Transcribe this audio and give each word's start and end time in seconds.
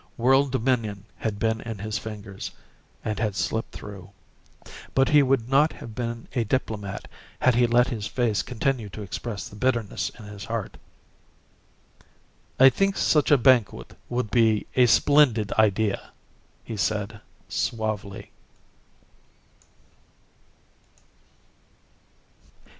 World 0.17 0.51
dominion 0.51 1.05
had 1.17 1.37
been 1.37 1.61
in 1.61 1.77
his 1.77 1.99
fingers 1.99 2.49
and 3.05 3.19
had 3.19 3.35
slipped 3.35 3.71
through 3.71 4.09
but 4.95 5.09
he 5.09 5.21
would 5.21 5.47
not 5.47 5.73
have 5.73 5.93
been 5.93 6.27
a 6.33 6.43
diplomat 6.43 7.07
had 7.41 7.53
he 7.53 7.67
let 7.67 7.89
his 7.89 8.07
face 8.07 8.41
continue 8.41 8.89
to 8.89 9.03
express 9.03 9.47
the 9.47 9.55
bitterness 9.55 10.09
in 10.17 10.25
his 10.25 10.45
heart. 10.45 10.77
"I 12.59 12.71
think 12.71 12.97
such 12.97 13.29
a 13.29 13.37
banquet 13.37 13.95
would 14.09 14.31
be 14.31 14.65
a 14.75 14.87
splendid 14.87 15.53
idea," 15.53 16.09
he 16.63 16.77
said 16.77 17.21
suavely. 17.47 18.31